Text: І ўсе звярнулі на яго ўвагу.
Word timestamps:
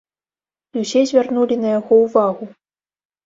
І 0.77 0.85
ўсе 0.85 1.01
звярнулі 1.11 1.55
на 1.65 1.73
яго 1.79 1.93
ўвагу. 2.05 2.45